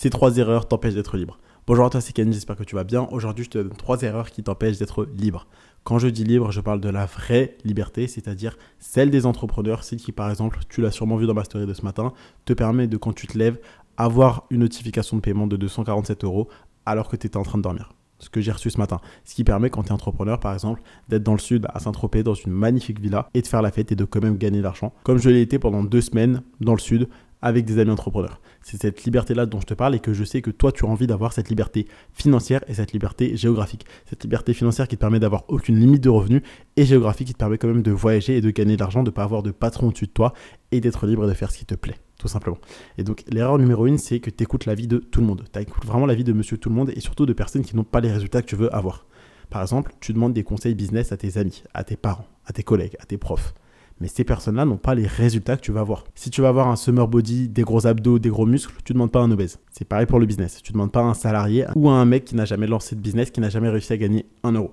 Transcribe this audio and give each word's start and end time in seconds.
Ces 0.00 0.10
trois 0.10 0.36
erreurs 0.36 0.68
t'empêchent 0.68 0.94
d'être 0.94 1.16
libre. 1.16 1.40
Bonjour 1.66 1.84
à 1.84 1.90
toi, 1.90 2.00
c'est 2.00 2.12
Ken, 2.12 2.32
j'espère 2.32 2.54
que 2.54 2.62
tu 2.62 2.76
vas 2.76 2.84
bien. 2.84 3.08
Aujourd'hui, 3.10 3.44
je 3.44 3.50
te 3.50 3.58
donne 3.58 3.76
trois 3.76 4.00
erreurs 4.02 4.30
qui 4.30 4.44
t'empêchent 4.44 4.78
d'être 4.78 5.08
libre. 5.16 5.48
Quand 5.82 5.98
je 5.98 6.06
dis 6.06 6.22
libre, 6.22 6.52
je 6.52 6.60
parle 6.60 6.80
de 6.80 6.88
la 6.88 7.04
vraie 7.04 7.56
liberté, 7.64 8.06
c'est-à-dire 8.06 8.56
celle 8.78 9.10
des 9.10 9.26
entrepreneurs, 9.26 9.82
celle 9.82 9.98
qui, 9.98 10.12
par 10.12 10.30
exemple, 10.30 10.60
tu 10.68 10.82
l'as 10.82 10.92
sûrement 10.92 11.16
vu 11.16 11.26
dans 11.26 11.34
ma 11.34 11.42
story 11.42 11.66
de 11.66 11.74
ce 11.74 11.82
matin, 11.82 12.12
te 12.44 12.52
permet 12.52 12.86
de, 12.86 12.96
quand 12.96 13.12
tu 13.12 13.26
te 13.26 13.36
lèves, 13.36 13.58
avoir 13.96 14.46
une 14.50 14.60
notification 14.60 15.16
de 15.16 15.20
paiement 15.20 15.48
de 15.48 15.56
247 15.56 16.22
euros 16.22 16.48
alors 16.86 17.08
que 17.08 17.16
tu 17.16 17.26
étais 17.26 17.36
en 17.36 17.42
train 17.42 17.58
de 17.58 17.64
dormir 17.64 17.92
ce 18.18 18.30
que 18.30 18.40
j'ai 18.40 18.52
reçu 18.52 18.70
ce 18.70 18.78
matin. 18.78 19.00
Ce 19.24 19.34
qui 19.34 19.44
permet, 19.44 19.70
quand 19.70 19.82
tu 19.82 19.88
es 19.88 19.92
entrepreneur, 19.92 20.38
par 20.40 20.52
exemple, 20.52 20.82
d'être 21.08 21.22
dans 21.22 21.32
le 21.32 21.38
sud 21.38 21.66
à 21.72 21.78
Saint-Tropez, 21.80 22.22
dans 22.22 22.34
une 22.34 22.52
magnifique 22.52 23.00
villa, 23.00 23.28
et 23.34 23.42
de 23.42 23.46
faire 23.46 23.62
la 23.62 23.70
fête 23.70 23.92
et 23.92 23.96
de 23.96 24.04
quand 24.04 24.22
même 24.22 24.36
gagner 24.36 24.58
de 24.58 24.64
l'argent. 24.64 24.92
Comme 25.04 25.18
je 25.18 25.30
l'ai 25.30 25.40
été 25.40 25.58
pendant 25.58 25.84
deux 25.84 26.00
semaines 26.00 26.42
dans 26.60 26.72
le 26.72 26.80
sud, 26.80 27.08
avec 27.42 27.64
des 27.64 27.78
amis 27.78 27.90
entrepreneurs. 27.90 28.40
C'est 28.62 28.80
cette 28.80 29.04
liberté-là 29.04 29.46
dont 29.46 29.60
je 29.60 29.66
te 29.66 29.74
parle 29.74 29.94
et 29.94 30.00
que 30.00 30.12
je 30.12 30.24
sais 30.24 30.42
que 30.42 30.50
toi, 30.50 30.72
tu 30.72 30.84
as 30.84 30.88
envie 30.88 31.06
d'avoir 31.06 31.32
cette 31.32 31.48
liberté 31.48 31.86
financière 32.12 32.62
et 32.68 32.74
cette 32.74 32.92
liberté 32.92 33.36
géographique. 33.36 33.86
Cette 34.08 34.22
liberté 34.24 34.52
financière 34.54 34.88
qui 34.88 34.96
te 34.96 35.00
permet 35.00 35.20
d'avoir 35.20 35.44
aucune 35.48 35.78
limite 35.78 36.02
de 36.02 36.08
revenus 36.08 36.42
et 36.76 36.84
géographique 36.84 37.28
qui 37.28 37.34
te 37.34 37.38
permet 37.38 37.58
quand 37.58 37.68
même 37.68 37.82
de 37.82 37.92
voyager 37.92 38.36
et 38.36 38.40
de 38.40 38.50
gagner 38.50 38.74
de 38.74 38.80
l'argent, 38.80 39.02
de 39.02 39.10
ne 39.10 39.14
pas 39.14 39.22
avoir 39.22 39.42
de 39.42 39.50
patron 39.50 39.88
au-dessus 39.88 40.06
de 40.06 40.12
toi 40.12 40.32
et 40.72 40.80
d'être 40.80 41.06
libre 41.06 41.26
de 41.26 41.34
faire 41.34 41.50
ce 41.50 41.58
qui 41.58 41.66
te 41.66 41.74
plaît 41.74 41.96
tout 42.18 42.28
simplement. 42.28 42.58
Et 42.98 43.04
donc 43.04 43.22
l'erreur 43.28 43.58
numéro 43.58 43.86
une, 43.86 43.96
c'est 43.96 44.18
que 44.18 44.28
tu 44.28 44.42
écoutes 44.42 44.66
la 44.66 44.74
vie 44.74 44.88
de 44.88 44.98
tout 44.98 45.20
le 45.20 45.26
monde. 45.26 45.44
Tu 45.52 45.60
écoutes 45.60 45.86
vraiment 45.86 46.04
la 46.04 46.14
vie 46.14 46.24
de 46.24 46.32
monsieur 46.32 46.58
tout 46.58 46.68
le 46.68 46.74
monde 46.74 46.90
et 46.94 47.00
surtout 47.00 47.26
de 47.26 47.32
personnes 47.32 47.62
qui 47.62 47.76
n'ont 47.76 47.84
pas 47.84 48.00
les 48.00 48.10
résultats 48.10 48.42
que 48.42 48.48
tu 48.48 48.56
veux 48.56 48.74
avoir. 48.74 49.06
Par 49.50 49.62
exemple, 49.62 49.92
tu 50.00 50.12
demandes 50.12 50.34
des 50.34 50.42
conseils 50.42 50.74
business 50.74 51.12
à 51.12 51.16
tes 51.16 51.38
amis, 51.38 51.62
à 51.72 51.84
tes 51.84 51.96
parents, 51.96 52.26
à 52.44 52.52
tes 52.52 52.62
collègues, 52.62 52.96
à 52.98 53.06
tes 53.06 53.16
profs. 53.16 53.54
Mais 54.00 54.08
ces 54.08 54.24
personnes-là 54.24 54.64
n'ont 54.64 54.76
pas 54.76 54.94
les 54.94 55.06
résultats 55.06 55.56
que 55.56 55.62
tu 55.62 55.72
vas 55.72 55.80
avoir. 55.80 56.04
Si 56.14 56.30
tu 56.30 56.40
vas 56.40 56.48
avoir 56.48 56.68
un 56.68 56.76
summer 56.76 57.08
body, 57.08 57.48
des 57.48 57.62
gros 57.62 57.86
abdos, 57.86 58.18
des 58.18 58.28
gros 58.28 58.46
muscles, 58.46 58.74
tu 58.84 58.92
ne 58.92 58.94
demandes 58.94 59.10
pas 59.10 59.20
un 59.20 59.30
obèse. 59.30 59.58
C'est 59.72 59.84
pareil 59.84 60.06
pour 60.06 60.20
le 60.20 60.26
business. 60.26 60.62
Tu 60.62 60.72
ne 60.72 60.74
demandes 60.74 60.92
pas 60.92 61.02
un 61.02 61.14
salarié 61.14 61.66
ou 61.74 61.90
un 61.90 62.04
mec 62.04 62.24
qui 62.24 62.36
n'a 62.36 62.44
jamais 62.44 62.66
lancé 62.66 62.94
de 62.94 63.00
business, 63.00 63.30
qui 63.30 63.40
n'a 63.40 63.50
jamais 63.50 63.68
réussi 63.68 63.92
à 63.92 63.96
gagner 63.96 64.26
un 64.44 64.52
euro. 64.52 64.72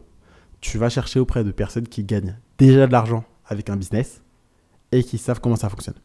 Tu 0.61 0.77
vas 0.77 0.89
chercher 0.89 1.19
auprès 1.19 1.43
de 1.43 1.51
personnes 1.51 1.87
qui 1.87 2.03
gagnent 2.03 2.37
déjà 2.57 2.87
de 2.87 2.91
l'argent 2.91 3.23
avec 3.47 3.69
un 3.69 3.77
business 3.77 4.21
et 4.91 5.03
qui 5.03 5.17
savent 5.17 5.39
comment 5.41 5.55
ça 5.55 5.69
fonctionne. 5.69 5.95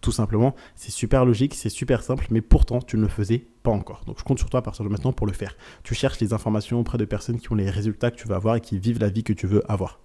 Tout 0.00 0.12
simplement, 0.12 0.54
c'est 0.76 0.90
super 0.90 1.26
logique, 1.26 1.54
c'est 1.54 1.68
super 1.68 2.02
simple, 2.02 2.26
mais 2.30 2.40
pourtant 2.40 2.80
tu 2.80 2.96
ne 2.96 3.02
le 3.02 3.08
faisais 3.08 3.46
pas 3.62 3.70
encore. 3.70 4.02
Donc 4.06 4.18
je 4.18 4.24
compte 4.24 4.38
sur 4.38 4.48
toi 4.48 4.60
à 4.60 4.62
partir 4.62 4.84
de 4.84 4.88
maintenant 4.88 5.12
pour 5.12 5.26
le 5.26 5.32
faire. 5.32 5.56
Tu 5.82 5.94
cherches 5.94 6.20
les 6.20 6.32
informations 6.32 6.80
auprès 6.80 6.96
de 6.96 7.04
personnes 7.04 7.38
qui 7.38 7.52
ont 7.52 7.56
les 7.56 7.68
résultats 7.68 8.10
que 8.10 8.16
tu 8.16 8.26
veux 8.26 8.34
avoir 8.34 8.56
et 8.56 8.60
qui 8.60 8.78
vivent 8.78 8.98
la 8.98 9.10
vie 9.10 9.24
que 9.24 9.34
tu 9.34 9.46
veux 9.46 9.62
avoir. 9.70 10.00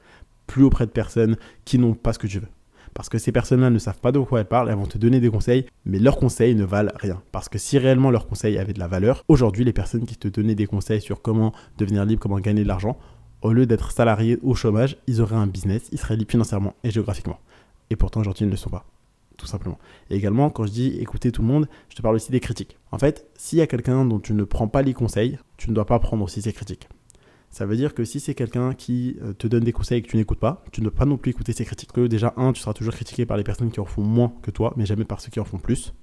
Plus 0.48 0.64
auprès 0.64 0.86
de 0.86 0.92
personnes 0.92 1.38
qui 1.64 1.80
n'ont 1.80 1.94
pas 1.94 2.12
ce 2.12 2.20
que 2.20 2.28
tu 2.28 2.40
veux. 2.40 2.50
Parce 2.96 3.10
que 3.10 3.18
ces 3.18 3.34
personnes-là 3.34 3.70
ne 3.70 3.78
savent 3.78 4.00
pas 4.00 4.14
de 4.14 4.20
quoi 4.20 4.40
elles 4.40 4.48
parlent, 4.48 4.70
elles 4.70 4.76
vont 4.76 4.86
te 4.86 4.98
donner 4.98 5.20
des 5.20 5.30
conseils, 5.30 5.66
mais 5.86 6.00
leurs 6.00 6.16
conseils 6.16 6.56
ne 6.56 6.64
valent 6.64 6.94
rien. 6.96 7.22
Parce 7.34 7.50
que 7.50 7.58
si 7.58 7.78
réellement 7.78 8.10
leurs 8.10 8.26
conseils 8.26 8.58
avaient 8.58 8.74
de 8.74 8.80
la 8.80 8.88
valeur, 8.88 9.24
aujourd'hui 9.28 9.66
les 9.66 9.74
personnes 9.74 10.06
qui 10.06 10.16
te 10.16 10.30
donnaient 10.30 10.56
des 10.56 10.66
conseils 10.66 11.02
sur 11.02 11.22
comment 11.22 11.54
devenir 11.78 12.06
libre, 12.06 12.22
comment 12.22 12.40
gagner 12.40 12.64
de 12.64 12.68
l'argent, 12.68 12.98
au 13.42 13.52
lieu 13.52 13.66
d'être 13.66 13.92
salariés 13.92 14.40
au 14.42 14.56
chômage, 14.56 14.98
ils 15.08 15.22
auraient 15.22 15.36
un 15.36 15.46
business, 15.46 15.90
ils 15.92 16.00
seraient 16.00 16.16
libres 16.16 16.32
financièrement 16.32 16.74
et 16.86 16.90
géographiquement. 16.90 17.40
Et 17.90 17.98
pourtant 17.98 18.22
aujourd'hui 18.22 18.46
ils 18.46 18.48
ne 18.48 18.52
le 18.52 18.58
sont 18.58 18.70
pas 18.70 18.86
tout 19.38 19.48
simplement. 19.48 19.78
Et 20.10 20.16
également, 20.16 20.50
quand 20.50 20.66
je 20.66 20.72
dis 20.72 20.88
écouter 21.00 21.34
tout 21.34 21.42
le 21.42 21.48
monde, 21.50 21.68
je 21.90 21.96
te 21.96 22.02
parle 22.02 22.16
aussi 22.16 22.32
des 22.32 22.40
critiques. 22.40 22.78
En 22.94 22.98
fait, 22.98 23.28
s'il 23.36 23.60
y 23.60 23.62
a 23.62 23.68
quelqu'un 23.68 24.06
dont 24.06 24.20
tu 24.20 24.34
ne 24.34 24.46
prends 24.46 24.70
pas 24.70 24.82
les 24.82 24.94
conseils, 24.94 25.38
tu 25.58 25.70
ne 25.70 25.76
dois 25.76 25.86
pas 25.86 26.00
prendre 26.00 26.24
aussi 26.24 26.42
ses 26.42 26.54
critiques. 26.54 26.88
Ça 27.56 27.66
veut 27.66 27.78
dire 27.78 27.94
que 27.94 28.04
si 28.04 28.20
c'est 28.20 28.36
quelqu'un 28.36 28.74
qui 28.74 29.16
euh, 29.24 29.32
te 29.32 29.48
donne 29.48 29.64
des 29.64 29.72
conseils 29.72 30.02
que 30.02 30.10
tu 30.10 30.18
n'écoutes 30.18 30.42
pas, 30.42 30.66
tu 30.74 30.82
ne 30.82 30.88
dois 30.88 30.94
pas 30.94 31.06
non 31.06 31.16
plus 31.16 31.32
écouter 31.32 31.54
ses 31.54 31.64
critiques. 31.64 31.94
Que 31.94 32.06
déjà, 32.06 32.34
un, 32.36 32.52
tu 32.52 32.60
seras 32.60 32.74
toujours 32.74 32.94
critiqué 32.94 33.26
par 33.26 33.38
les 33.38 33.46
personnes 33.46 33.72
qui 33.72 33.80
en 33.80 33.86
font 33.86 34.02
moins 34.02 34.34
que 34.42 34.52
toi, 34.52 34.74
mais 34.76 34.86
jamais 34.86 35.06
par 35.06 35.22
ceux 35.22 35.30
qui 35.30 35.40
en 35.40 35.46
font 35.46 35.58
plus. 35.58 35.94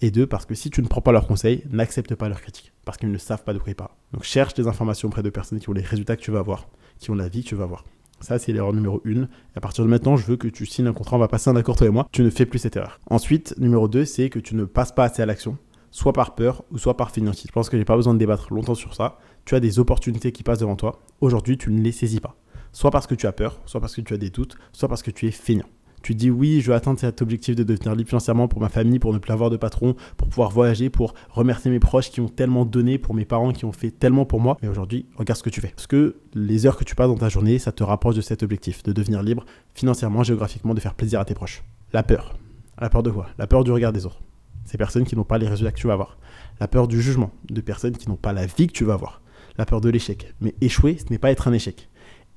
Et 0.00 0.12
deux, 0.12 0.28
parce 0.28 0.46
que 0.46 0.54
si 0.54 0.70
tu 0.70 0.80
ne 0.82 0.86
prends 0.86 1.00
pas 1.00 1.10
leurs 1.10 1.26
conseils, 1.26 1.64
n'accepte 1.68 2.14
pas 2.14 2.28
leurs 2.28 2.40
critiques, 2.40 2.72
parce 2.84 2.96
qu'ils 2.96 3.10
ne 3.10 3.18
savent 3.18 3.42
pas 3.42 3.52
de 3.52 3.58
quoi 3.58 3.72
ils 3.72 3.74
parlent. 3.74 3.90
Donc 4.12 4.22
cherche 4.22 4.54
des 4.54 4.68
informations 4.68 5.08
auprès 5.08 5.24
de 5.24 5.30
personnes 5.30 5.58
qui 5.58 5.68
ont 5.68 5.72
les 5.72 5.82
résultats 5.82 6.14
que 6.14 6.22
tu 6.22 6.30
vas 6.30 6.38
avoir, 6.38 6.68
qui 7.00 7.10
ont 7.10 7.16
la 7.16 7.28
vie 7.28 7.42
que 7.42 7.48
tu 7.48 7.56
vas 7.56 7.64
avoir. 7.64 7.84
Ça, 8.20 8.38
c'est 8.38 8.52
l'erreur 8.52 8.72
numéro 8.72 9.02
1. 9.04 9.10
Et 9.10 9.26
à 9.56 9.60
partir 9.60 9.82
de 9.82 9.90
maintenant, 9.90 10.16
je 10.16 10.24
veux 10.24 10.36
que 10.36 10.46
tu 10.46 10.64
signes 10.64 10.86
un 10.86 10.92
contrat, 10.92 11.16
on 11.16 11.18
va 11.18 11.26
passer 11.26 11.50
un 11.50 11.56
accord 11.56 11.74
toi 11.74 11.88
et 11.88 11.90
moi. 11.90 12.08
Tu 12.12 12.22
ne 12.22 12.30
fais 12.30 12.46
plus 12.46 12.60
cette 12.60 12.76
erreur. 12.76 13.00
Ensuite, 13.10 13.56
numéro 13.58 13.88
2, 13.88 14.04
c'est 14.04 14.30
que 14.30 14.38
tu 14.38 14.54
ne 14.54 14.64
passes 14.64 14.92
pas 14.92 15.06
assez 15.06 15.22
à 15.22 15.26
l'action, 15.26 15.58
soit 15.90 16.12
par 16.12 16.34
peur 16.34 16.64
ou 16.70 16.78
soit 16.78 16.96
par 16.96 17.10
fainéantise. 17.10 17.46
Je 17.48 17.52
pense 17.52 17.68
que 17.68 17.76
j'ai 17.76 17.84
pas 17.84 17.96
besoin 17.96 18.14
de 18.14 18.18
débattre 18.18 18.52
longtemps 18.52 18.74
sur 18.74 18.94
ça. 18.94 19.18
Tu 19.44 19.54
as 19.54 19.60
des 19.60 19.78
opportunités 19.78 20.32
qui 20.32 20.42
passent 20.42 20.60
devant 20.60 20.76
toi. 20.76 21.00
Aujourd'hui, 21.20 21.58
tu 21.58 21.70
ne 21.70 21.80
les 21.80 21.92
saisis 21.92 22.20
pas. 22.20 22.36
Soit 22.72 22.90
parce 22.90 23.06
que 23.06 23.14
tu 23.14 23.26
as 23.26 23.32
peur, 23.32 23.58
soit 23.66 23.80
parce 23.80 23.94
que 23.94 24.00
tu 24.00 24.14
as 24.14 24.18
des 24.18 24.30
doutes, 24.30 24.56
soit 24.72 24.88
parce 24.88 25.02
que 25.02 25.10
tu 25.10 25.26
es 25.26 25.30
feignant 25.30 25.66
tu 26.02 26.14
dis 26.14 26.30
oui, 26.30 26.60
je 26.60 26.70
veux 26.70 26.76
atteindre 26.76 26.98
cet 26.98 27.22
objectif 27.22 27.56
de 27.56 27.62
devenir 27.62 27.94
libre 27.94 28.08
financièrement 28.08 28.48
pour 28.48 28.60
ma 28.60 28.68
famille, 28.68 28.98
pour 28.98 29.12
ne 29.12 29.18
plus 29.18 29.32
avoir 29.32 29.50
de 29.50 29.56
patron, 29.56 29.94
pour 30.16 30.28
pouvoir 30.28 30.50
voyager, 30.50 30.90
pour 30.90 31.14
remercier 31.30 31.70
mes 31.70 31.80
proches 31.80 32.10
qui 32.10 32.20
ont 32.20 32.28
tellement 32.28 32.64
donné, 32.64 32.98
pour 32.98 33.14
mes 33.14 33.24
parents 33.24 33.52
qui 33.52 33.64
ont 33.64 33.72
fait 33.72 33.90
tellement 33.90 34.24
pour 34.24 34.40
moi. 34.40 34.56
Mais 34.62 34.68
aujourd'hui, 34.68 35.06
regarde 35.16 35.38
ce 35.38 35.42
que 35.42 35.50
tu 35.50 35.60
fais. 35.60 35.72
Parce 35.74 35.86
que 35.86 36.16
les 36.34 36.66
heures 36.66 36.76
que 36.76 36.84
tu 36.84 36.94
passes 36.94 37.08
dans 37.08 37.16
ta 37.16 37.28
journée, 37.28 37.58
ça 37.58 37.72
te 37.72 37.82
rapproche 37.82 38.16
de 38.16 38.20
cet 38.20 38.42
objectif, 38.42 38.82
de 38.82 38.92
devenir 38.92 39.22
libre 39.22 39.44
financièrement, 39.74 40.22
géographiquement, 40.22 40.74
de 40.74 40.80
faire 40.80 40.94
plaisir 40.94 41.20
à 41.20 41.24
tes 41.24 41.34
proches. 41.34 41.62
La 41.92 42.02
peur. 42.02 42.36
La 42.80 42.88
peur 42.88 43.02
de 43.02 43.10
quoi? 43.10 43.26
La 43.38 43.46
peur 43.46 43.64
du 43.64 43.72
regard 43.72 43.92
des 43.92 44.06
autres. 44.06 44.20
Ces 44.70 44.78
personnes 44.78 45.04
qui 45.04 45.16
n'ont 45.16 45.24
pas 45.24 45.38
les 45.38 45.48
résultats 45.48 45.72
que 45.72 45.78
tu 45.78 45.88
vas 45.88 45.94
avoir. 45.94 46.16
La 46.60 46.68
peur 46.68 46.86
du 46.86 47.02
jugement 47.02 47.32
de 47.48 47.60
personnes 47.60 47.96
qui 47.96 48.08
n'ont 48.08 48.16
pas 48.16 48.32
la 48.32 48.46
vie 48.46 48.68
que 48.68 48.72
tu 48.72 48.84
vas 48.84 48.94
avoir. 48.94 49.20
La 49.58 49.66
peur 49.66 49.80
de 49.80 49.88
l'échec. 49.88 50.32
Mais 50.40 50.54
échouer, 50.60 50.96
ce 50.96 51.10
n'est 51.10 51.18
pas 51.18 51.32
être 51.32 51.48
un 51.48 51.52
échec 51.52 51.88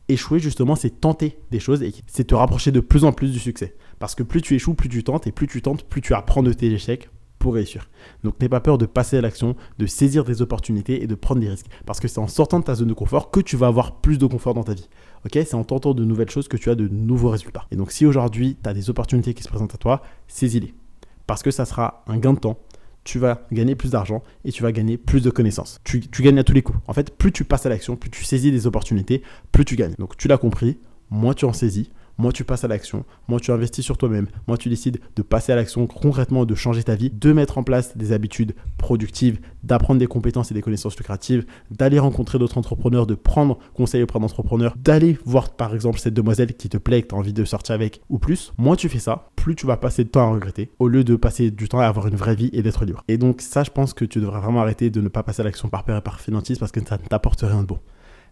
échouer, 0.10 0.40
justement, 0.40 0.76
c'est 0.76 1.02
tenter 1.02 1.38
des 1.52 1.60
choses 1.60 1.82
et 1.84 1.94
c'est 2.08 2.26
te 2.26 2.36
rapprocher 2.36 2.72
de 2.72 2.80
plus 2.80 3.06
en 3.06 3.14
plus 3.14 3.32
du 3.32 3.40
succès. 3.40 3.76
Parce 4.00 4.16
que 4.16 4.24
plus 4.24 4.42
tu 4.42 4.56
échoues, 4.56 4.74
plus 4.74 4.90
tu 4.90 5.04
tentes, 5.04 5.28
et 5.28 5.32
plus 5.32 5.48
tu 5.48 5.62
tentes, 5.62 5.84
plus 5.84 6.02
tu 6.02 6.14
apprends 6.14 6.44
de 6.44 6.52
tes 6.52 6.72
échecs 6.72 7.10
pour 7.40 7.56
réussir. 7.56 7.90
Donc 8.24 8.40
n'aie 8.40 8.50
pas 8.50 8.62
peur 8.62 8.78
de 8.78 8.86
passer 8.86 9.18
à 9.18 9.22
l'action, 9.22 9.56
de 9.78 9.86
saisir 9.86 10.24
des 10.24 10.42
opportunités 10.42 11.04
et 11.04 11.08
de 11.08 11.16
prendre 11.16 11.42
des 11.42 11.50
risques. 11.50 11.68
Parce 11.86 12.00
que 12.00 12.08
c'est 12.08 12.20
en 12.20 12.28
sortant 12.28 12.60
de 12.60 12.66
ta 12.66 12.76
zone 12.76 12.88
de 12.88 12.94
confort 12.94 13.32
que 13.32 13.42
tu 13.42 13.58
vas 13.58 13.68
avoir 13.68 14.00
plus 14.00 14.18
de 14.18 14.26
confort 14.26 14.54
dans 14.54 14.64
ta 14.64 14.74
vie. 14.74 14.88
Ok? 15.26 15.32
C'est 15.34 15.56
en 15.56 15.64
tentant 15.64 15.94
de 15.94 16.06
nouvelles 16.06 16.30
choses 16.30 16.48
que 16.48 16.58
tu 16.58 16.70
as 16.70 16.76
de 16.76 16.88
nouveaux 16.88 17.30
résultats. 17.30 17.66
Et 17.72 17.76
donc 17.76 17.92
si 17.92 18.06
aujourd'hui 18.06 18.58
tu 18.64 18.70
as 18.70 18.74
des 18.74 18.90
opportunités 18.90 19.34
qui 19.34 19.44
se 19.44 19.50
présentent 19.50 19.76
à 19.76 19.78
toi, 19.78 20.02
saisis-les. 20.28 20.74
Parce 21.28 21.44
que 21.44 21.52
ça 21.52 21.66
sera 21.66 22.04
un 22.08 22.18
gain 22.18 22.34
de 22.34 22.40
temps, 22.40 22.60
tu 23.04 23.20
vas 23.20 23.46
gagner 23.52 23.76
plus 23.76 23.92
d'argent 23.92 24.24
et 24.46 24.52
tu 24.52 24.64
vas 24.64 24.72
gagner 24.72 24.98
plus 24.98 25.22
de 25.22 25.30
connaissances. 25.30 25.80
Tu, 25.84 26.00
gagnes 26.20 26.40
à 26.40 26.44
tous 26.44 26.54
les 26.54 26.62
coups. 26.62 26.80
En 26.88 26.94
fait, 26.94 27.16
plus 27.16 27.32
tu 27.32 27.44
passes 27.44 27.66
à 27.66 27.70
l'action, 27.70 27.96
plus 27.96 28.10
tu 28.10 28.24
saisis 28.24 28.52
des 28.52 28.68
opportunités, 28.68 29.22
plus 29.52 29.66
tu 29.66 29.76
gagnes. 29.76 29.96
Donc 30.00 30.18
tu 30.18 30.28
l'as 30.28 30.38
compris, 30.38 30.80
moins 31.10 31.34
tu 31.34 31.46
en 31.46 31.54
saisis, 31.54 31.92
moi 32.18 32.32
tu 32.32 32.44
passes 32.44 32.64
à 32.64 32.68
l'action, 32.68 33.06
moi 33.28 33.40
tu 33.40 33.52
investis 33.52 33.84
sur 33.84 33.98
toi-même, 33.98 34.28
moi 34.48 34.58
tu 34.58 34.70
décides 34.70 35.00
de 35.16 35.22
passer 35.22 35.52
à 35.52 35.56
l'action 35.56 35.88
concrètement, 35.88 36.46
de 36.46 36.56
changer 36.56 36.84
ta 36.84 36.96
vie, 36.96 37.10
de 37.10 37.34
mettre 37.34 37.58
en 37.58 37.64
place 37.64 37.98
des 37.98 38.12
habitudes 38.12 38.56
productives, 38.78 39.40
d'apprendre 39.64 40.00
des 40.00 40.08
compétences 40.08 40.52
et 40.52 40.54
des 40.54 40.62
connaissances 40.62 40.98
lucratives, 40.98 41.46
d'aller 41.72 42.00
rencontrer 42.00 42.40
d'autres 42.40 42.58
entrepreneurs, 42.58 43.08
de 43.08 43.16
prendre 43.16 43.58
conseil 43.74 44.04
auprès 44.04 44.20
d'entrepreneurs, 44.20 44.76
d'aller 44.78 45.18
voir 45.26 45.56
par 45.56 45.74
exemple 45.74 46.00
cette 46.00 46.14
demoiselle 46.14 46.54
qui 46.54 46.70
te 46.70 46.78
plaît, 46.78 47.02
que 47.02 47.08
tu 47.08 47.16
as 47.16 47.18
envie 47.18 47.34
de 47.34 47.46
sortir 47.46 47.76
avec 47.76 48.02
ou 48.10 48.20
plus, 48.20 48.54
moins 48.58 48.76
tu 48.76 48.90
fais 48.90 49.00
ça, 49.00 49.30
plus 49.36 49.56
tu 49.56 49.66
vas 49.66 49.78
passer 49.78 50.04
de 50.04 50.10
temps 50.10 50.30
à 50.30 50.34
regretter, 50.34 50.72
au 50.80 50.88
lieu 50.88 51.04
de 51.04 51.16
passer 51.16 51.52
du 51.52 51.68
temps 51.68 51.80
à 51.80 51.86
avoir 51.86 52.08
une 52.08 52.16
vraie 52.16 52.36
vie 52.36 52.50
et 52.54 52.62
d'être 52.62 52.86
libre. 52.86 53.04
Et 53.08 53.18
donc 53.18 53.42
ça 53.42 53.64
je 53.64 53.72
pense 53.72 53.94
que 53.94 54.06
tu 54.06 54.20
devrais 54.20 54.40
vraiment 54.40 54.62
arrêter 54.62 54.90
de 54.90 55.02
ne 55.02 55.08
pas 55.08 55.24
passer 55.24 55.42
à 55.42 55.46
l'action 55.46 55.70
par 55.70 55.84
peur 55.84 55.98
et 55.98 56.02
par 56.02 56.20
finantisme 56.20 56.60
parce 56.60 56.72
que 56.72 56.84
ça 56.84 56.98
ne 56.98 57.08
t'apporte 57.08 57.42
rien 57.42 57.62
de 57.62 57.68
bon. 57.68 57.80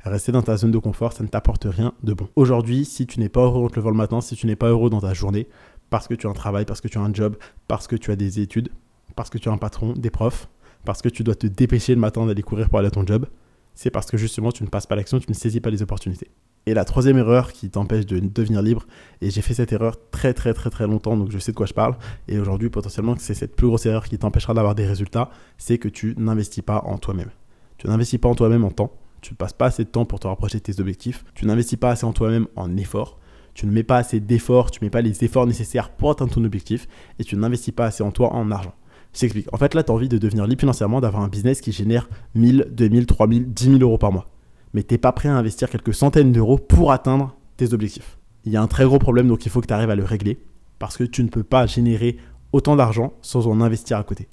Rester 0.04 0.32
dans 0.32 0.42
ta 0.42 0.58
zone 0.58 0.72
de 0.72 0.80
confort, 0.80 1.14
ça 1.14 1.24
ne 1.24 1.28
t'apporte 1.28 1.68
rien 1.70 1.94
de 2.02 2.14
bon. 2.14 2.28
Aujourd'hui, 2.36 2.86
si 2.86 3.06
tu 3.06 3.20
n'es 3.20 3.30
pas 3.30 3.42
heureux 3.42 3.64
en 3.64 3.70
te 3.70 3.76
levant 3.76 3.92
le 3.92 3.96
matin, 3.96 4.20
si 4.20 4.36
tu 4.36 4.48
n'es 4.48 4.56
pas 4.56 4.70
heureux 4.70 4.90
dans 4.90 5.02
ta 5.02 5.14
journée, 5.14 5.48
parce 5.92 6.08
que 6.08 6.16
tu 6.16 6.26
as 6.26 6.30
un 6.30 6.34
travail, 6.34 6.66
parce 6.66 6.82
que 6.82 6.88
tu 6.88 6.98
as 6.98 7.02
un 7.02 7.14
job, 7.14 7.36
parce 7.68 7.86
que 7.86 7.96
tu 7.96 8.10
as 8.10 8.16
des 8.16 8.40
études, 8.40 8.70
parce 9.16 9.30
que 9.30 9.38
tu 9.38 9.48
as 9.50 9.52
un 9.52 9.58
patron, 9.58 9.94
des 9.94 10.10
profs, 10.10 10.50
parce 10.86 11.04
que 11.04 11.10
tu 11.10 11.24
dois 11.24 11.36
te 11.36 11.46
dépêcher 11.46 11.94
le 11.94 12.02
matin 12.02 12.26
d'aller 12.26 12.42
courir 12.42 12.70
pour 12.70 12.80
aller 12.80 12.88
à 12.88 12.92
ton 12.92 13.06
job, 13.06 13.28
c'est 13.76 13.92
parce 13.92 14.10
que 14.10 14.18
justement 14.18 14.52
tu 14.52 14.64
ne 14.64 14.70
passes 14.70 14.88
pas 14.88 14.96
l'action, 14.96 15.20
tu 15.20 15.30
ne 15.30 15.36
saisis 15.36 15.60
pas 15.60 15.70
les 15.70 15.84
opportunités. 15.84 16.32
Et 16.66 16.74
la 16.74 16.86
troisième 16.86 17.18
erreur 17.18 17.52
qui 17.54 17.70
t'empêche 17.70 18.08
de 18.08 18.20
devenir 18.20 18.64
libre, 18.64 18.88
et 19.22 19.30
j'ai 19.30 19.42
fait 19.42 19.54
cette 19.54 19.72
erreur 19.72 19.98
très 20.10 20.34
très 20.34 20.56
très 20.56 20.72
très 20.72 20.88
longtemps, 20.88 21.16
donc 21.16 21.30
je 21.30 21.38
sais 21.38 21.52
de 21.52 21.58
quoi 21.58 21.68
je 21.68 21.74
parle, 21.74 21.96
et 22.28 22.40
aujourd'hui 22.40 22.72
potentiellement 22.72 23.16
c'est 23.20 23.36
cette 23.36 23.56
plus 23.56 23.68
grosse 23.68 23.86
erreur 23.86 24.06
qui 24.06 24.18
t'empêchera 24.18 24.56
d'avoir 24.56 24.74
des 24.74 24.88
résultats, 24.88 25.30
c'est 25.60 25.78
que 25.78 25.90
tu 25.90 26.16
n'investis 26.18 26.64
pas 26.64 26.82
en 26.86 26.98
toi-même. 26.98 27.30
Tu 27.78 27.88
n'investis 27.88 28.20
pas 28.20 28.30
en 28.30 28.36
toi-même 28.36 28.64
en 28.64 28.72
temps, 28.72 28.92
tu 29.22 29.34
ne 29.34 29.38
passes 29.38 29.54
pas 29.54 29.68
assez 29.68 29.84
de 29.84 29.90
temps 29.90 30.06
pour 30.06 30.20
te 30.20 30.28
rapprocher 30.28 30.58
de 30.58 30.64
tes 30.64 30.80
objectifs, 30.80 31.24
tu 31.36 31.46
n'investis 31.46 31.78
pas 31.78 31.92
assez 31.92 32.06
en 32.06 32.14
toi-même 32.14 32.48
en 32.56 32.76
efforts, 32.78 33.20
tu 33.54 33.66
ne 33.66 33.72
mets 33.72 33.84
pas 33.84 33.98
assez 33.98 34.20
d'efforts, 34.20 34.72
tu 34.72 34.80
ne 34.82 34.86
mets 34.86 34.92
pas 34.92 35.02
les 35.02 35.24
efforts 35.24 35.46
nécessaires 35.46 35.92
pour 35.92 36.12
atteindre 36.12 36.34
ton 36.34 36.44
objectif 36.44 36.88
et 37.20 37.24
tu 37.24 37.36
n'investis 37.36 37.74
pas 37.74 37.86
assez 37.86 38.04
en 38.04 38.12
toi 38.12 38.34
en 38.34 38.50
argent. 38.52 38.74
Je 39.14 39.20
t'explique. 39.20 39.54
En 39.54 39.58
fait, 39.58 39.74
là, 39.74 39.84
tu 39.84 39.92
as 39.92 39.96
envie 39.96 40.08
de 40.08 40.18
devenir 40.18 40.48
libre 40.48 40.62
financièrement, 40.62 41.02
d'avoir 41.02 41.24
un 41.24 41.28
business 41.28 41.60
qui 41.60 41.72
génère 41.72 42.10
1000, 42.36 42.70
2000, 42.72 43.06
3000, 43.06 43.54
10 43.54 43.64
000 43.66 43.78
euros 43.80 43.98
par 43.98 44.12
mois. 44.12 44.26
Mais 44.74 44.84
tu 44.84 44.94
n'es 44.94 44.98
pas 44.98 45.12
prêt 45.12 45.28
à 45.28 45.36
investir 45.36 45.70
quelques 45.70 45.94
centaines 45.94 46.32
d'euros 46.32 46.58
pour 46.58 46.94
atteindre 46.94 47.36
tes 47.58 47.74
objectifs. 47.74 48.18
Il 48.46 48.54
y 48.54 48.58
a 48.58 48.62
un 48.62 48.68
très 48.68 48.86
gros 48.86 49.00
problème, 49.00 49.28
donc 49.28 49.46
il 49.46 49.52
faut 49.52 49.60
que 49.60 49.68
tu 49.68 49.74
arrives 49.74 49.90
à 49.90 49.96
le 49.96 50.06
régler 50.06 50.40
parce 50.80 50.98
que 50.98 51.04
tu 51.04 51.24
ne 51.24 51.28
peux 51.28 51.44
pas 51.44 51.68
générer 51.68 52.18
autant 52.54 52.76
d'argent 52.76 53.14
sans 53.22 53.48
en 53.48 53.60
investir 53.60 53.98
à 53.98 54.04
côté. 54.04 54.30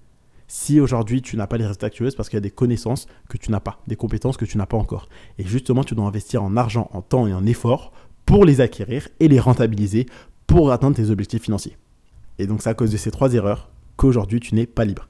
Si 0.48 0.80
aujourd'hui 0.80 1.20
tu 1.20 1.36
n'as 1.36 1.46
pas 1.46 1.58
les 1.58 1.66
résultats 1.66 1.90
veux, 2.00 2.10
c'est 2.10 2.16
parce 2.16 2.28
qu'il 2.30 2.36
y 2.36 2.38
a 2.38 2.40
des 2.40 2.50
connaissances 2.50 3.06
que 3.28 3.36
tu 3.36 3.50
n'as 3.50 3.60
pas, 3.60 3.80
des 3.86 3.96
compétences 3.96 4.38
que 4.38 4.46
tu 4.46 4.56
n'as 4.56 4.66
pas 4.66 4.78
encore. 4.78 5.08
Et 5.38 5.44
justement, 5.44 5.84
tu 5.84 5.94
dois 5.94 6.06
investir 6.06 6.42
en 6.42 6.56
argent, 6.56 6.88
en 6.92 7.02
temps 7.02 7.26
et 7.26 7.34
en 7.34 7.44
effort 7.44 7.92
pour 8.24 8.44
les 8.44 8.60
acquérir 8.60 9.08
et 9.20 9.28
les 9.28 9.40
rentabiliser 9.40 10.06
pour 10.46 10.72
atteindre 10.72 10.96
tes 10.96 11.10
objectifs 11.10 11.42
financiers. 11.42 11.76
Et 12.38 12.46
donc 12.46 12.62
c'est 12.62 12.70
à 12.70 12.74
cause 12.74 12.90
de 12.90 12.96
ces 12.96 13.10
trois 13.10 13.32
erreurs 13.34 13.70
qu'aujourd'hui 13.96 14.40
tu 14.40 14.54
n'es 14.54 14.66
pas 14.66 14.84
libre. 14.84 15.08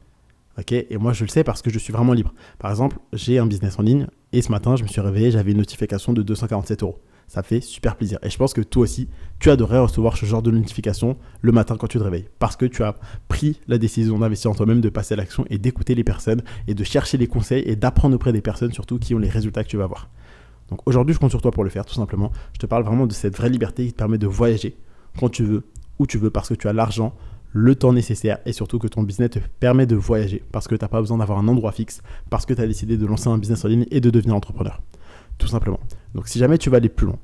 Ok? 0.59 0.73
Et 0.73 0.97
moi, 0.99 1.13
je 1.13 1.25
le 1.25 1.29
sais 1.29 1.45
parce 1.45 1.63
que 1.63 1.71
je 1.71 1.79
suis 1.79 1.93
vraiment 1.93 2.13
libre. 2.13 2.35
Par 2.59 2.71
exemple, 2.71 2.99
j'ai 3.13 3.39
un 3.39 3.47
business 3.47 3.79
en 3.79 3.83
ligne 3.83 4.09
et 4.33 4.43
ce 4.43 4.51
matin, 4.51 4.75
je 4.75 4.83
me 4.83 4.89
suis 4.89 5.01
réveillé, 5.01 5.31
j'avais 5.31 5.53
une 5.53 5.59
notification 5.59 6.13
de 6.13 6.23
247 6.23 6.83
euros. 6.83 6.99
Ça 7.29 7.43
fait 7.43 7.61
super 7.61 7.97
plaisir. 7.97 8.19
Et 8.23 8.31
je 8.31 8.39
pense 8.39 8.55
que 8.55 8.63
toi 8.63 8.83
aussi, 8.83 9.07
tu 9.39 9.51
adorerais 9.51 9.79
recevoir 9.79 10.17
ce 10.17 10.25
genre 10.25 10.43
de 10.43 10.51
notification 10.51 11.19
le 11.43 11.53
matin 11.53 11.77
quand 11.79 11.87
tu 11.87 11.99
te 11.99 12.03
réveilles. 12.03 12.27
Parce 12.39 12.57
que 12.57 12.65
tu 12.65 12.83
as 12.83 12.95
pris 13.29 13.61
la 13.69 13.77
décision 13.77 14.19
d'investir 14.19 14.51
en 14.51 14.55
toi-même, 14.55 14.81
de 14.81 14.89
passer 14.89 15.13
à 15.13 15.19
l'action 15.19 15.45
et 15.51 15.59
d'écouter 15.59 15.95
les 15.95 16.05
personnes 16.05 16.43
et 16.67 16.75
de 16.75 16.85
chercher 16.85 17.19
les 17.19 17.27
conseils 17.27 17.63
et 17.67 17.77
d'apprendre 17.77 18.17
auprès 18.17 18.33
des 18.33 18.41
personnes 18.41 18.73
surtout 18.73 18.99
qui 18.99 19.15
ont 19.15 19.19
les 19.19 19.29
résultats 19.29 19.63
que 19.63 19.69
tu 19.69 19.77
vas 19.77 19.85
avoir. 19.85 20.09
Donc 20.71 20.81
aujourd'hui, 20.87 21.15
je 21.15 21.19
compte 21.19 21.31
sur 21.31 21.43
toi 21.43 21.51
pour 21.51 21.65
le 21.65 21.71
faire, 21.71 21.85
tout 21.85 21.95
simplement. 21.95 22.33
Je 22.55 22.59
te 22.59 22.67
parle 22.67 22.85
vraiment 22.85 23.07
de 23.07 23.13
cette 23.13 23.37
vraie 23.37 23.51
liberté 23.51 23.87
qui 23.87 23.93
te 23.93 23.99
permet 23.99 24.19
de 24.19 24.27
voyager 24.27 24.77
quand 25.19 25.29
tu 25.29 25.45
veux, 25.45 25.65
où 25.99 26.07
tu 26.07 26.17
veux, 26.17 26.31
parce 26.31 26.49
que 26.49 26.55
tu 26.55 26.67
as 26.67 26.73
l'argent, 26.73 27.15
le 27.53 27.75
temps 27.75 27.93
nécessaire 27.93 28.39
et 28.47 28.53
surtout 28.53 28.79
que 28.79 28.87
ton 28.87 29.03
business 29.03 29.31
te 29.31 29.39
permet 29.61 29.87
de 29.87 29.97
voyager 29.97 30.43
parce 30.53 30.69
que 30.69 30.75
tu 30.75 30.85
n'as 30.85 30.89
pas 30.89 31.01
besoin 31.01 31.19
d'avoir 31.19 31.39
un 31.39 31.49
endroit 31.49 31.73
fixe, 31.73 32.03
parce 32.31 32.47
que 32.47 32.55
tu 32.55 32.61
as 32.63 32.67
décidé 32.67 32.97
de 32.97 33.07
lancer 33.07 33.29
un 33.29 33.39
business 33.39 33.65
en 33.65 33.69
ligne 33.69 33.87
et 33.91 34.01
de 34.01 34.11
devenir 34.11 34.35
entrepreneur. 34.35 34.81
Tout 35.39 35.49
simplement. 35.49 35.81
Donc 36.15 36.29
si 36.29 36.39
jamais 36.39 36.59
tu 36.59 36.71
veux 36.71 36.77
aller 36.77 36.89
plus 36.89 37.07
loin, 37.07 37.19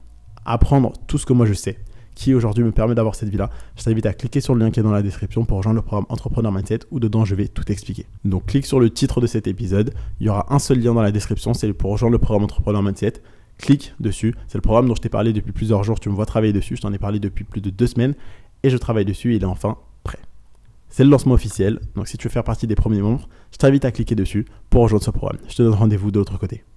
apprendre 0.45 0.93
tout 1.07 1.19
ce 1.19 1.27
que 1.27 1.33
moi 1.33 1.47
je 1.47 1.53
sais, 1.53 1.79
qui 2.15 2.33
aujourd'hui 2.33 2.63
me 2.63 2.71
permet 2.71 2.95
d'avoir 2.95 3.15
cette 3.15 3.29
vie-là, 3.29 3.51
je 3.77 3.83
t'invite 3.83 4.07
à 4.07 4.15
cliquer 4.15 4.41
sur 4.41 4.55
le 4.55 4.65
lien 4.65 4.71
qui 4.71 4.81
est 4.81 4.85
dans 4.85 4.93
la 4.93 5.03
description 5.03 5.45
pour 5.45 5.59
rejoindre 5.59 5.77
le 5.77 5.83
programme 5.83 6.07
Entrepreneur 6.09 6.53
Mindset 6.53 6.81
où 6.91 7.01
dedans 7.01 7.25
je 7.25 7.35
vais 7.35 7.49
tout 7.49 7.71
expliquer. 7.73 8.07
Donc 8.25 8.47
clique 8.47 8.67
sur 8.67 8.79
le 8.79 8.91
titre 8.91 9.21
de 9.21 9.27
cet 9.27 9.47
épisode, 9.47 9.93
il 10.21 10.27
y 10.27 10.29
aura 10.29 10.47
un 10.55 10.59
seul 10.59 10.79
lien 10.79 10.95
dans 10.95 11.03
la 11.03 11.13
description, 11.13 11.55
c'est 11.55 11.73
pour 11.73 11.91
rejoindre 11.91 12.13
le 12.13 12.19
programme 12.19 12.45
Entrepreneur 12.45 12.83
Mindset 12.83 13.15
clique 13.59 13.95
dessus. 14.01 14.35
C'est 14.49 14.59
le 14.59 14.63
programme 14.63 14.89
dont 14.89 14.95
je 14.95 15.01
t'ai 15.01 15.09
parlé 15.09 15.33
depuis 15.33 15.53
plusieurs 15.53 15.85
jours. 15.85 16.01
Tu 16.01 16.09
me 16.09 16.15
vois 16.15 16.27
travailler 16.27 16.53
dessus. 16.53 16.77
Je 16.77 16.83
t'en 16.83 16.93
ai 16.93 16.99
parlé 16.99 17.19
depuis 17.19 17.45
plus 17.45 17.61
de 17.61 17.71
deux 17.71 17.87
semaines 17.87 18.15
et 18.63 18.71
je 18.71 18.77
travaille 18.77 19.05
dessus. 19.05 19.35
Il 19.35 19.43
est 19.43 19.47
enfin 19.47 19.77
prêt. 20.03 20.19
C'est 20.89 21.05
le 21.05 21.11
lancement 21.11 21.35
officiel. 21.35 21.81
Donc 21.95 22.09
si 22.09 22.17
tu 22.17 22.29
veux 22.29 22.33
faire 22.33 22.45
partie 22.45 22.67
des 22.67 22.75
premiers 22.75 23.01
membres, 23.01 23.29
je 23.53 23.59
t'invite 23.59 23.85
à 23.85 23.93
cliquer 23.93 24.15
dessus 24.15 24.47
pour 24.71 24.83
rejoindre 24.83 25.05
ce 25.05 25.11
programme. 25.11 25.39
Je 25.49 25.57
te 25.57 25.63
donne 25.63 25.75
rendez-vous 25.75 26.11
de 26.11 26.19
l'autre 26.19 26.39
côté. 26.39 26.65